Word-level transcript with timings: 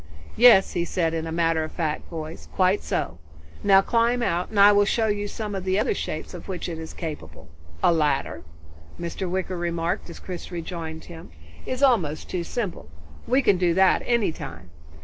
"Yes," 0.35 0.73
he 0.73 0.83
said, 0.83 1.13
in 1.13 1.27
a 1.27 1.31
matter 1.31 1.63
of 1.63 1.71
fact 1.73 2.09
voice, 2.09 2.47
"Quite 2.55 2.81
so. 2.81 3.19
Now 3.63 3.81
climb 3.81 4.23
out 4.23 4.49
and 4.49 4.59
I 4.59 4.71
will 4.71 4.83
show 4.83 5.05
you 5.05 5.27
some 5.27 5.53
of 5.53 5.63
the 5.63 5.77
other 5.77 5.93
shapes 5.93 6.33
of 6.33 6.47
which 6.47 6.67
it 6.67 6.79
is 6.79 6.91
capable. 6.91 7.49
A 7.83 7.93
ladder," 7.93 8.41
Mr. 8.99 9.29
Wicker 9.29 9.57
remarked 9.59 10.09
as 10.09 10.19
Chris 10.19 10.51
rejoined 10.51 11.05
him, 11.05 11.29
"is 11.67 11.83
almost 11.83 12.31
too 12.31 12.43
simple. 12.43 12.89
We 13.27 13.43
can 13.43 13.57
do 13.59 13.75
that 13.75 14.01
at 14.01 14.07
any 14.09 14.31
time." 14.31 14.71